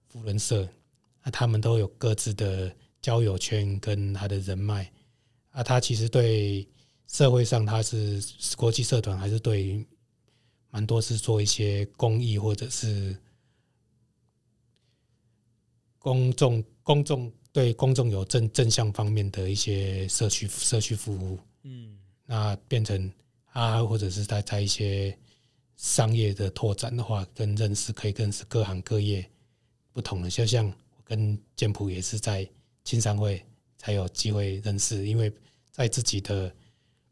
[0.08, 0.68] 扶轮社，
[1.22, 4.90] 啊，他们都有各自的交友圈跟他的人脉，
[5.50, 6.68] 啊，他其实对
[7.06, 8.22] 社会上他是
[8.56, 9.86] 国际社团，还是对
[10.70, 13.16] 蛮多是做一些公益或者是。
[16.02, 21.98] 公众公众对公众有正正向方面的一些社区社区服务，嗯，
[22.30, 23.12] 那变成
[23.46, 25.18] 啊，或者是在在一些
[25.74, 29.28] 商业的拓展的话，跟认识可以认识各行各业
[29.90, 32.48] 不同的，就像我跟建普也是在
[32.84, 33.44] 青商会
[33.76, 35.32] 才有机会认识，因为
[35.72, 36.54] 在自己的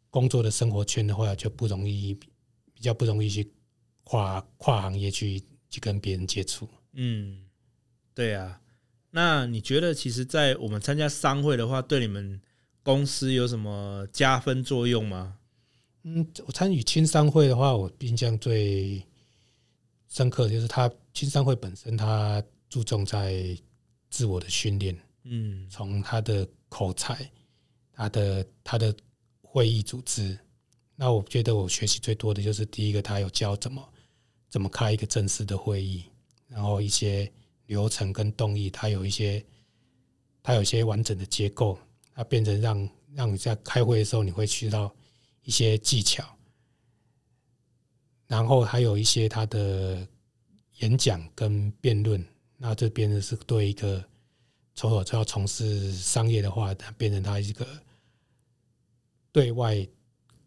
[0.09, 2.15] 工作的生活圈的话，就不容易
[2.73, 3.51] 比较不容易去
[4.05, 7.45] 跨跨行业去去跟别人接触，嗯，
[8.15, 8.61] 对啊。
[9.11, 12.41] 那你觉得，其实，在我们参加商会的话，对你们
[12.83, 15.37] 公司有什么加分作用吗？
[16.05, 19.03] 嗯，我参与青商会的话，我印象最
[20.09, 23.57] 深刻的就是他青商会本身，他注重在
[24.11, 24.99] 自我的训练。
[25.25, 27.31] 嗯，从他的口才，
[27.93, 28.95] 他的他的
[29.43, 30.39] 会议组织，
[30.97, 33.87] 那我觉得我学习最多的就是第一个，他有教怎么
[34.49, 36.05] 怎么开一个正式的会议，
[36.49, 37.31] 然后一些。
[37.69, 39.45] 流程跟动议，他有一些，
[40.43, 41.79] 他有一些完整的结构，
[42.19, 44.93] 它变成让让你在开会的时候，你会学到
[45.45, 46.29] 一些技巧，
[48.27, 50.05] 然后还有一些它的
[50.79, 52.27] 演讲跟辩论，
[52.57, 54.05] 那这变成是对一个
[54.75, 57.65] 从我就要从事商业的话，它变成它一个
[59.31, 59.87] 对外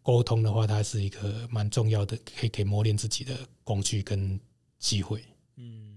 [0.02, 4.38] 沟通的话，它是一个蛮重要的，可以可以磨练自己的工具跟
[4.78, 5.24] 机会。
[5.56, 5.91] 嗯。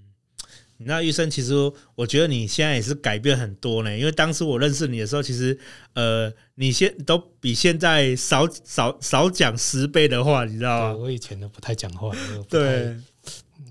[0.77, 1.53] 那玉生，其实
[1.95, 3.97] 我觉得你现在也是改变很多呢。
[3.97, 5.57] 因为当时我认识你的时候，其实
[5.93, 10.97] 呃，你现都比现在少少少讲十倍的话，你知道吗？
[10.97, 12.13] 我以前都不太讲话，
[12.49, 12.93] 对，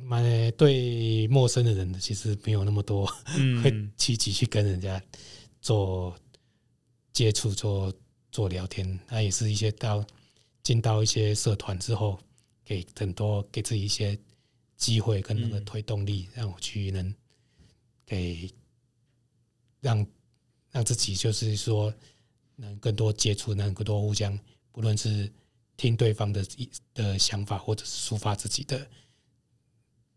[0.03, 3.05] 蛮对陌生的人其实没有那么多
[3.63, 5.01] 会积极去跟人家
[5.61, 6.15] 做
[7.13, 7.93] 接触、做
[8.33, 8.99] 做聊天。
[9.11, 10.03] 那也是一些到
[10.63, 12.19] 进到一些社团之后，
[12.65, 14.19] 给很多给自己一些。
[14.85, 17.15] 机会跟那个推动力，让我去能
[18.05, 18.51] 给
[19.81, 20.07] 让
[20.71, 21.91] 让自己，就是说
[22.57, 24.39] 能更多接触，能更多互相，
[24.73, 25.33] 不论是
[25.75, 26.47] 听对方的
[26.93, 28.87] 的想法，或者是抒发自己的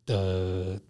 [0.06, 0.82] 的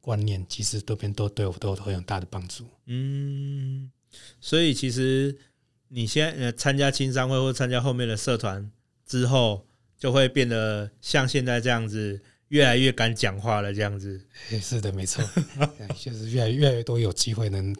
[0.00, 2.66] 观念，其实这边都对我都有很大的帮助。
[2.86, 3.92] 嗯，
[4.40, 5.36] 所以其实
[5.88, 8.72] 你现在参加青商会或参加后面的社团
[9.04, 9.66] 之后，
[9.98, 12.22] 就会变得像现在这样子。
[12.48, 14.20] 越来越敢讲话了，这样子。
[14.60, 15.24] 是的，没错，
[15.98, 17.74] 就是越来越来越多有机会能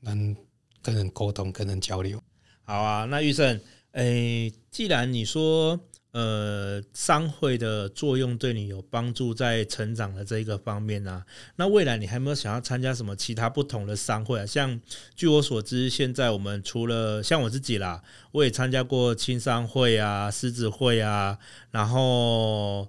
[0.00, 0.36] 能
[0.82, 2.22] 跟人沟通、跟人交流。
[2.64, 3.58] 好啊，那玉胜，
[3.92, 5.80] 诶，既然你说
[6.12, 14.44] 呃商会的作用对你有帮助，在成长的这一个方面呢、啊，那未来你还没有想要参加什么其他不同的商会啊？
[14.44, 14.78] 像
[15.14, 21.38] 据我所知，现在我们除了像我自己啦，我也参加过青商会啊、狮子会啊，
[21.70, 22.86] 然后。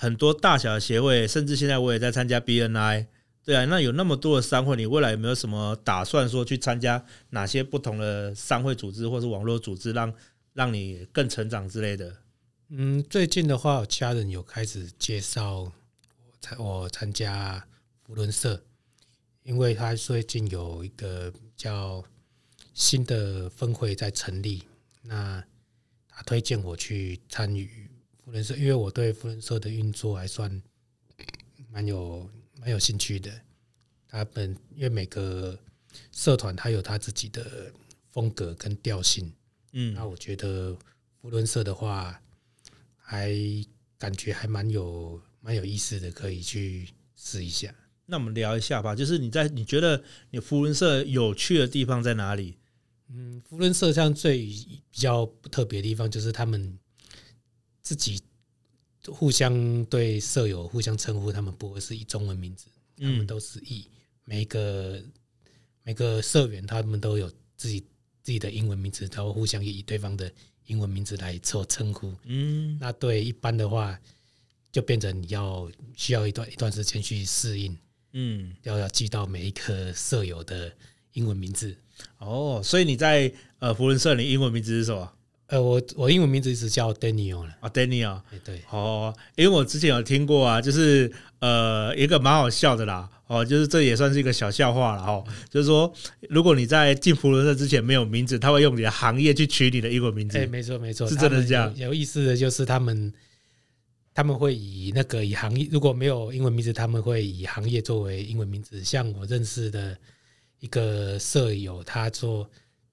[0.00, 3.06] 很多大小的协会，甚至现在我也在参加 BNI，
[3.44, 10.14] 对啊，那有那么多的商会，你未来有没有什么打算说去参加哪些不同的商会组织或是网络组织，让
[10.54, 12.16] 让你更成长之类的？
[12.68, 15.72] 嗯，最近的话，我家人有开始介绍我
[16.40, 17.66] 参我参加
[18.04, 18.62] 福伦社，
[19.42, 22.04] 因为他最近有一个叫
[22.72, 24.62] 新的分会在成立，
[25.02, 25.42] 那
[26.08, 27.87] 他推荐我去参与。
[28.28, 30.62] 扶轮社，因为我对福伦社的运作还算
[31.70, 32.28] 蛮有
[32.60, 33.32] 蛮有兴趣的。
[34.06, 35.58] 他们因为每个
[36.12, 37.72] 社团它有他自己的
[38.10, 39.32] 风格跟调性，
[39.72, 40.76] 嗯，那我觉得
[41.22, 42.20] 福伦社的话，
[42.98, 43.34] 还
[43.96, 46.86] 感觉还蛮有蛮有意思的，可以去
[47.16, 47.74] 试一下。
[48.04, 52.58] 那我们聊一下吧，就是你在你觉得你福伦社有趣的地方在哪里？
[53.08, 56.78] 嗯，福伦社像最比较特别的地方就是他们。
[57.88, 58.20] 自己
[59.06, 62.66] 互相对舍友互相称呼，他们不会是以中文名字，
[62.98, 63.86] 他们都是以
[64.24, 65.02] 每个
[65.84, 67.80] 每个社员，他们都有自己
[68.22, 70.30] 自己的英文名字，他会互相以对方的
[70.66, 72.14] 英文名字来做称呼。
[72.24, 73.98] 嗯，那对一般的话，
[74.70, 77.74] 就变成你要需要一段一段时间去适应。
[78.12, 80.70] 嗯，要要记到每一个舍友的
[81.14, 81.74] 英文名字。
[82.18, 85.10] 哦，所以你在呃福伦社，你英文名字是什么？
[85.48, 95.90] 呃，我我英文名字一直叫 Daniel 了啊，Daniel，对，哦，因为我之前有听过啊，就是呃一个蛮好笑的啦，哦，就是这也算是一个小笑话了哦，就是说
[96.28, 101.74] 如果你在进福伦社之前没有名字，他会用你的行业去取你的英文名字，哎，没错没错，是真的是这样。
[101.78, 103.10] 有意思的就是他们
[104.12, 109.96] 他们会以那个以行业如果没有英文名字，他们会以行业作为英文名字，像我认识的
[110.60, 112.46] 一个舍友，他做。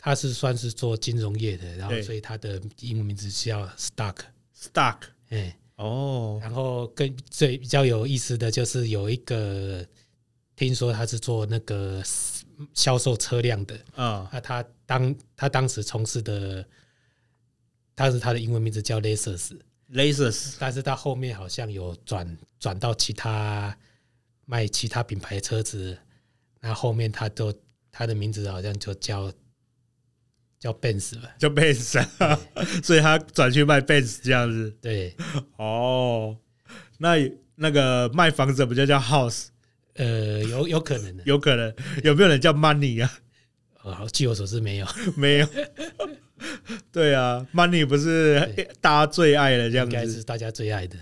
[0.05, 4.17] 他是算是做金融业的，然后所以他的英文名字叫 Stark。
[4.55, 9.83] Stark，哎，哦，然后跟最比较有意思的就是有一个，
[10.55, 12.03] 听说他是做那个
[12.75, 13.75] 销售车辆的。
[13.95, 16.63] 啊，那他当他当时从事的，
[17.95, 23.75] 当时他的英文名字叫 Lexus，Lexus，但是他后面好像有转转到其他
[24.45, 25.97] 卖其他品牌的车子，
[26.59, 27.51] 那后面他都
[27.91, 29.33] 他的名字好像就叫。
[30.65, 32.03] 叫 Benz 吧，叫 Benz，
[32.81, 34.75] 所以他转去卖 Benz 这样子。
[34.81, 35.15] 对，
[35.57, 36.35] 哦，
[36.97, 37.17] 那
[37.53, 39.49] 那个卖房子不就叫 House？
[39.93, 41.71] 呃，有有可能的，有可能
[42.03, 43.13] 有没有人叫 Money 啊？
[43.83, 45.47] 哦，据我所知没有， 没有。
[46.91, 48.39] 对啊，Money 不是
[48.81, 50.97] 大家最爱的这样子，应该是大家最爱的。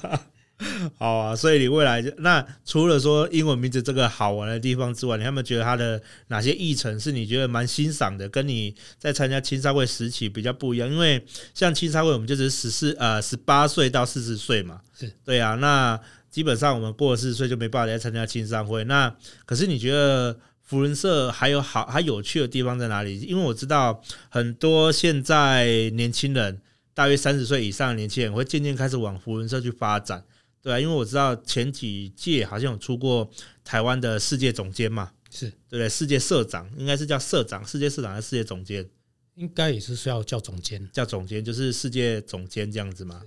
[0.98, 8.28] 好啊，所以你未来就那除了说英文名字这个好玩的地方之外，你有没有觉得它的哪些议程是你觉得蛮欣赏的？
[8.28, 10.90] 跟你在参加青商会时期比较不一样？
[10.90, 15.54] 因为像青商会，我们就是十四呃十八岁到四十岁嘛，是对啊。
[15.56, 15.98] 那
[16.30, 18.84] 基本上我们过了四十岁就没办法再参加青商会。
[18.84, 23.20] 那可是你觉得扶轮社还有好还有趣的地方在哪里？
[23.20, 26.60] 因为我知道很多现在年轻人，
[26.94, 30.24] 大约三十岁以上的年轻人会渐渐开始往扶轮社去发展。
[30.62, 33.28] 对啊，因为我知道前几届好像有出过
[33.64, 35.88] 台湾的世界总监嘛，是对不对？
[35.88, 38.88] 世界社长应该是叫社长，世界社长还是世界总监？
[39.34, 43.22] 应该也是需要叫总监，叫总监就是世界总监这样子嘛。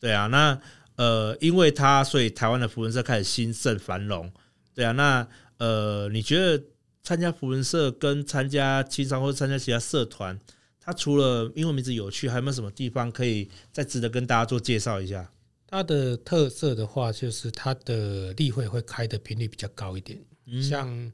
[0.00, 0.58] 对啊，那
[0.96, 4.32] 呃，因为他所以台湾的福文社开始兴盛繁荣。
[4.72, 6.64] 对啊，那呃，你觉得
[7.02, 10.38] 参加福文社跟参加青商或者参加其他社团，
[10.80, 15.28] 它除了英文名字有趣，还有没有什么地方可以再值得跟大家做介绍一下？
[15.70, 20.18] 它的特色的话，就是它的例会会开的频率比较高一点。
[20.62, 21.12] 像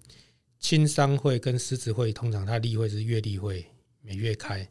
[0.60, 3.66] 青商会跟狮子会，通常它例会是月例会，
[4.00, 4.66] 每月开。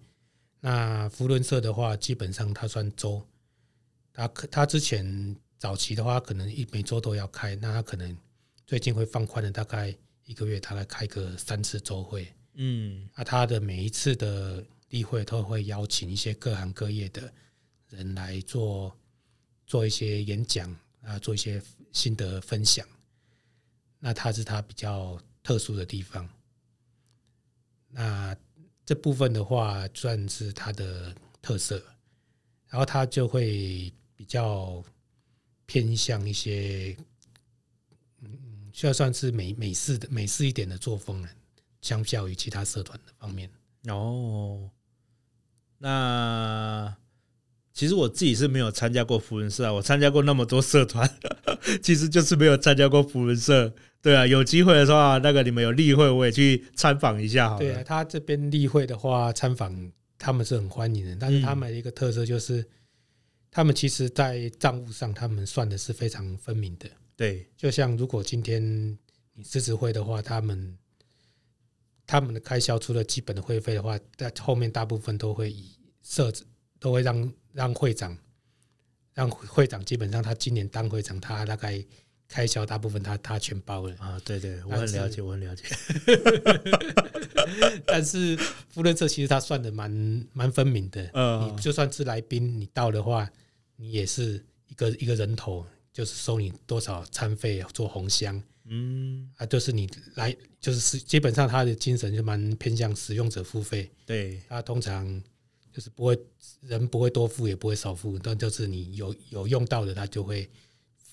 [0.62, 3.22] 那福伦社的话，基本上它算周。
[4.13, 7.54] 它可它之前早期的话，可能一每周都要开。
[7.58, 8.17] 那它可能
[8.65, 9.93] 最近会放宽了，大概
[10.24, 12.26] 一个月大概开个三次周会。
[12.54, 17.34] 嗯，那它的每一次的例会都会邀请一些各行各业的
[17.89, 18.96] 人来做。
[19.65, 20.69] 做一些演讲
[21.02, 22.88] 啊，做一些心得分享，
[23.99, 26.28] 那它是它比较特殊的地方。
[27.88, 28.36] 那
[28.86, 31.84] 这部分的话，算是它的特色，
[32.67, 34.84] 然后它就会比较
[35.65, 36.97] 偏向一些，
[38.19, 41.30] 嗯，需要算是美美式的美式一点的作风了，
[41.82, 43.49] 相较于其他社团的方面。
[43.88, 44.69] 哦，
[45.78, 46.95] 那。
[47.74, 51.10] 其实我自己是没有参加过扶轮社啊，我参加过那么多社团，
[51.82, 53.74] 其实就是没有参加过扶轮社。
[54.00, 57.58] 对啊，有机会的时候啊，那个你们有例会，我也去参访一下好。
[57.58, 62.66] 对啊，他这边例会的话，参访他们是很欢迎的，但是他们的一个特色就是，嗯、
[63.50, 66.88] 他们其实在账务上，他们算的是非常分明的。
[67.16, 68.62] 对，就像如果今天
[69.34, 70.78] 你狮子会的话，他们
[72.06, 75.72] 他们的开销除了基本的会费的话，在后面大部分都会以
[76.04, 76.43] 设置，
[76.80, 77.34] 都会让。
[77.54, 78.18] 让会长，
[79.14, 81.82] 让会长基本上他今年当会长，他大概
[82.28, 84.20] 开销大部分他他全包了啊。
[84.26, 85.64] 对对，我很了解，我很了解。
[87.86, 88.36] 但是
[88.70, 91.08] 富润社其实他算的蛮蛮分明的。
[91.14, 93.30] 嗯，你就算是来宾，你到的话，
[93.76, 98.41] 你也是一个一个人头，就是收你多少餐费做红箱。
[98.66, 103.91] 嗯，啊，就是你来，就是基本上他的精神就蛮偏向使用者付费。
[104.08, 105.22] 对，他通常。
[105.74, 106.17] 就是不会，
[106.61, 110.47] 人不会多付，也不会少付，但就是你有有用到的，他就会，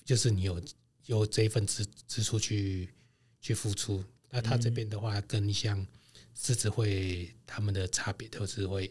[0.05, 0.61] 就是你有
[1.07, 2.87] 有这一份支支出去
[3.41, 4.03] 去付出。
[4.29, 5.85] 那他这边的话，跟像
[6.35, 8.89] 狮子会他们的差别都是会，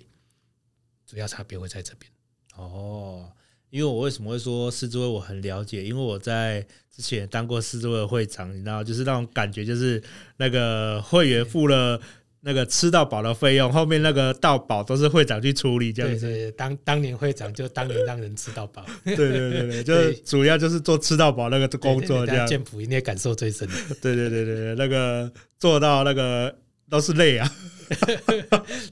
[1.07, 2.11] 主要差别会在这边。
[2.57, 3.31] 哦，
[3.71, 6.61] 因为我为什么会说狮子会我很了解，因为我在
[6.91, 10.03] 之前当过狮子会的会长，你知道，就是那种感觉，就是
[10.37, 11.99] 那个会员付了
[12.41, 16.27] 那个吃到饱的费用，后面那个到饱都是会长去处理，这样子。
[16.27, 18.85] 对，对对，当当年会长就当年让人吃到饱。
[19.05, 22.47] 对对对对， 就是主要就是做吃到饱那个工作这样。
[22.47, 23.75] 建普应该感受最深的。
[24.01, 26.55] 对对对对对，那个做到那个
[26.89, 27.51] 都是累啊。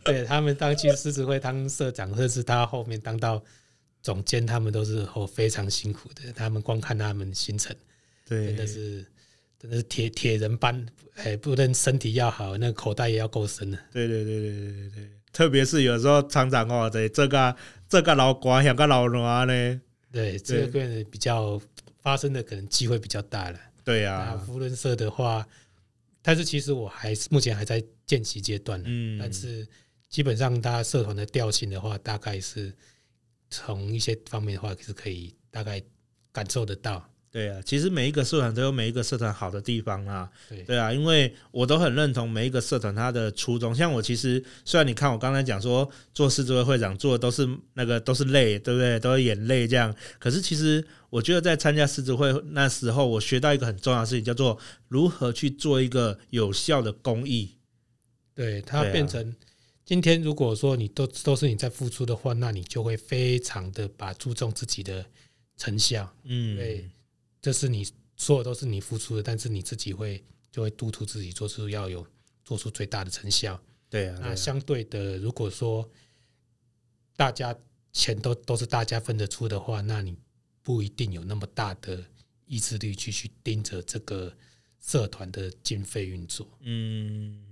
[0.05, 3.43] 对他们当去狮子会当社长，或者是他后面当到。
[4.01, 7.75] 总监他们都是哦非常辛苦的，他们光看他们行程，
[8.25, 9.05] 对，真的是
[9.59, 10.87] 真的是铁铁人般，
[11.17, 13.79] 哎，不但身体要好，那口袋也要够深的。
[13.93, 17.57] 对对对对对对对，特别是有时候厂长哦，对这个
[17.89, 19.81] 这个老官像个老卵呢，
[20.13, 21.61] 对，这个比较
[22.01, 23.59] 发生的可能机会比较大了。
[23.85, 25.47] 对呀，福伦社的话，
[26.23, 29.67] 但是其实我还是目前还在见习阶段，嗯，但是
[30.09, 32.73] 基本上大家社团的调性的话，大概是。
[33.51, 35.83] 从一些方面的话，是可以大概
[36.31, 37.03] 感受得到。
[37.31, 40.31] 对啊，其实每一个社团都有每一个社团好的地方啊。
[40.49, 43.75] 对，对啊，因为我都很认同每一个社团它的初衷。
[43.75, 48.99] 像我其实，虽然你看我刚才讲说做狮子会会长做的都是那个都是泪，对不对？
[48.99, 49.95] 都是眼泪这样。
[50.19, 54.59] 可是其实我觉得在参加狮子会那时候，我学到一个很重要的事情，叫做
[54.89, 57.57] 如何去做一个有效的公益。
[58.35, 59.35] 对，它变成。
[59.85, 65.03] 今天如果说你都都是你在付出的话，那你就会非常的把注重自己的
[65.57, 66.91] 成效，嗯，对，
[67.41, 67.87] 这是你
[68.17, 72.07] 所有都是你付出的，但是你自己会就会督促自己做出要有
[72.45, 74.19] 做出最大的成效，对啊。
[74.21, 75.89] 那相对的，如果说
[77.17, 77.57] 大家
[77.93, 80.17] 钱都都是大家分得出的话，那你
[80.63, 82.05] 不一定有那么大的
[82.47, 84.33] 意志力去去盯着这个
[84.81, 87.45] 社团的经费运作，嗯。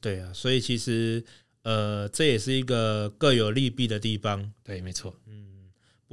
[0.00, 1.24] 对啊，所以其实
[1.62, 4.52] 呃，这也是一个各有利弊的地方。
[4.64, 5.14] 对，没错。
[5.26, 5.51] 嗯，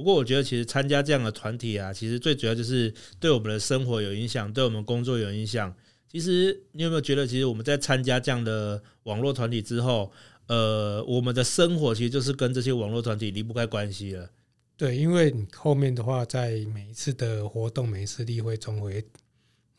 [0.00, 5.76] 不过我觉得其实参加这样的团体啊，其实最主要就是对我们的生活有影响，对我们工作有影响。
[6.08, 10.10] 其实你有没有觉得，其实我们在参加这样的网络团体之后，
[10.46, 14.30] 呃，我们的生活其实就是跟这些网络团体离不开关系了。
[14.74, 19.04] 对，因为你后面的话，在每一次的活动、每一次例会中会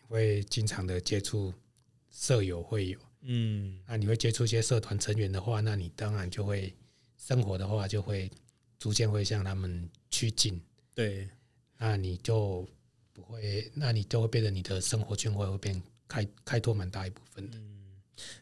[0.07, 1.51] 会经常的接触
[2.11, 2.99] 舍友会友。
[3.24, 6.72] 嗯，那你会接触一些社团成员的话，那你当然就会
[7.17, 8.30] 生活的话就会
[8.78, 9.89] 逐渐会向他们
[10.22, 10.61] 趋近。
[10.93, 11.28] 对，
[11.80, 12.67] 那你就
[13.11, 17.57] 不会，那你就会变得你的生活圈会会变开开拓蛮大一部分的。
[17.57, 17.97] 嗯，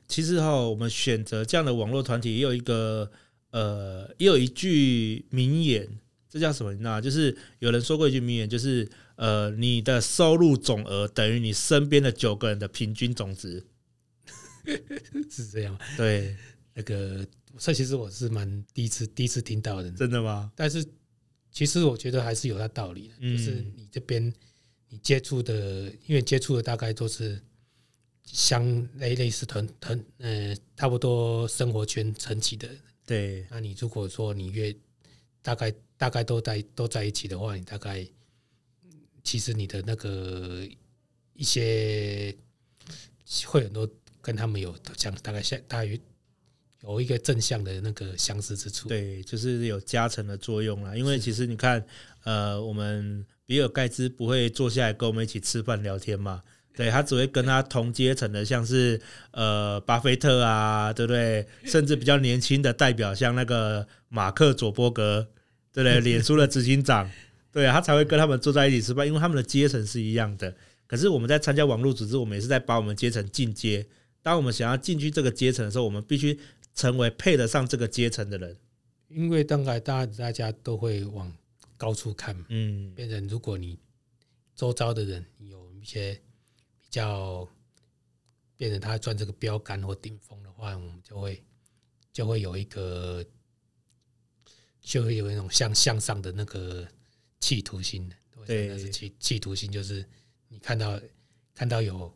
[0.05, 3.09] 其实哈，我们选择这样的网络团体，也有一个
[3.51, 5.87] 呃，也有一句名言，
[6.27, 6.73] 这叫什么？
[6.73, 6.99] 你知道吗？
[6.99, 13.65] 就是有人说过一句名言，就是呃，你的收入总额等于你身边的九个人的平均总值。
[15.31, 16.35] 是这样，对，
[16.73, 17.25] 那个，
[17.57, 20.51] 这其实我是蛮第一次第一次听到的，真的吗？
[20.55, 20.85] 但是
[21.51, 24.33] 其实我觉得还是有它道理的，嗯、就是你这边
[24.87, 27.41] 你接触的，因为接触的大概都是
[28.23, 32.69] 相类类似同同，呃，差不多生活圈层级的，
[33.05, 33.45] 对。
[33.49, 34.75] 那你如果说你越
[35.41, 38.07] 大概大概都在都在一起的话，你大概
[39.23, 40.67] 其实你的那个
[41.33, 42.35] 一些
[43.45, 43.89] 会很多。
[44.21, 45.97] 跟他们有像大概相大约
[46.83, 50.95] 有一个正向的那个相似之处，对，就是有加成的作用啦。
[50.95, 51.83] 因为其实你看，
[52.23, 56.41] 呃，我们比尔盖茨不会坐下来跟我们一起吃饭聊天嘛？
[56.75, 59.01] 对，他只会跟他同阶层的，像是
[59.31, 61.45] 呃巴菲特啊，对不对？
[61.65, 65.27] 甚至比较年轻的代表，像那个马克佐伯格，
[65.73, 65.99] 对不对？
[66.01, 67.11] 脸书的执行长，
[67.51, 70.55] 对啊，他才会跟他们坐在一起吃饭，因为他们的阶层是一样的。
[70.87, 73.85] 可是我们在参加网络组织，我们也是在把我们阶层进阶。
[74.21, 76.37] 当我们想要进去这个阶层的时候，我们必须
[76.79, 78.57] 成为配得上这个阶层的人。
[79.09, 81.29] 因为当然，大大家都会往
[81.75, 83.77] 高处看，嗯，变成如果你
[84.55, 86.13] 周遭的人有一些
[86.79, 87.45] 比较
[88.55, 91.43] 变成他赚这个标杆或顶峰的话，我们就会
[92.13, 93.25] 就会有一个
[94.79, 96.87] 就会有一种向向上的那个
[97.41, 98.09] 企图心。
[98.45, 100.05] 对，是企企图心，就是
[100.47, 100.97] 你看到
[101.53, 102.15] 看到有。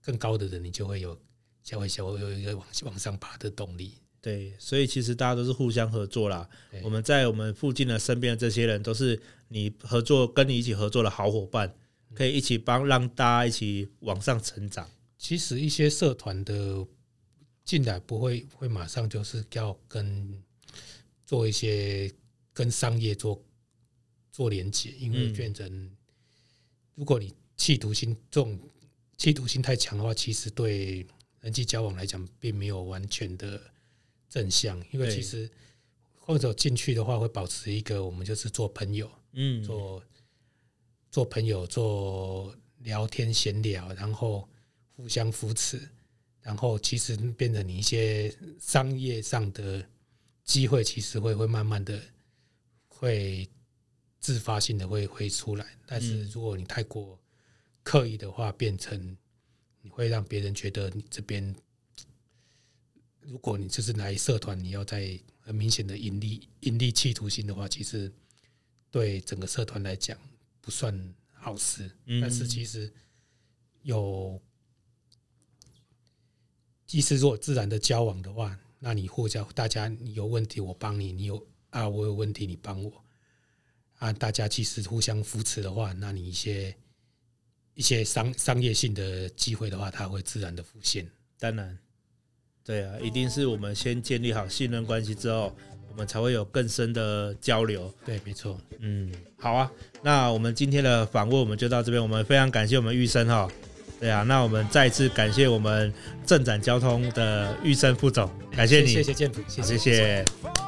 [0.00, 1.20] 更高的人，你就会有，
[1.66, 3.94] 就会就会有一个往往上爬的动力。
[4.20, 6.48] 对，所以其实大家都是互相合作啦。
[6.84, 11.74] 我们在我们附近的身边的这些人，都是你合作跟你一起合作的好伙伴，
[12.14, 14.88] 可以一起帮让大家一起往上成长。
[15.18, 16.86] 其实一些社团的
[17.64, 20.40] 进来不会会马上就是要跟
[21.24, 22.12] 做一些
[22.52, 23.42] 跟商业做
[24.30, 25.90] 做连接，因为变成
[26.94, 28.56] 如果你企图心重。
[29.18, 31.06] 企图心太强的话，其实对
[31.46, 33.60] 人际交往来讲，并没有完全的
[34.28, 34.84] 正向。
[34.90, 35.48] 因为其实
[36.16, 40.02] 或者进去的话，会保持一个我们就是做朋友，嗯，做
[41.08, 44.48] 做朋友，做聊天闲聊，然后
[44.96, 45.88] 互相扶持，
[46.42, 49.88] 然后其实变成你一些商业上的
[50.42, 52.02] 机会，其实会会慢慢的
[52.88, 53.48] 会
[54.18, 55.64] 自发性的会会出来。
[55.86, 57.16] 但是如果你太过
[57.84, 59.16] 刻意的话，变成
[59.86, 61.54] 你会让别人觉得你这边。
[63.20, 68.12] 如果你就是来社团，你要在很明显的盈利、盈利企图心的话，其实
[68.90, 70.18] 对整个社团来讲
[70.60, 71.90] 不算好事。
[72.20, 72.92] 但是其实
[73.82, 74.40] 有，
[76.86, 83.04] 其实如果自然的交往的话，那你互相大家，你有问题我帮你，你有啊我有问题你帮我
[83.98, 86.76] 啊，大家其实互相扶持的话，那你一些
[87.76, 91.06] 一些商商业性的机会的话，它会自然的浮现。
[91.38, 91.78] 当然。
[92.64, 95.56] 对啊，一定是我们先建立好信任关系之后，
[95.88, 97.94] 我们才会有更深的交流。
[98.04, 98.60] 对，没错。
[98.80, 99.08] 嗯，
[99.38, 99.70] 好啊，
[100.02, 103.48] 那我们今天的访问我们就到这边，我们非常感谢我们玉生哈。
[104.00, 105.94] 对啊，那我们再次感谢我们
[106.26, 109.78] 正展交通的玉生副总，感谢你，谢谢建普，谢谢。
[109.78, 110.65] 谢谢。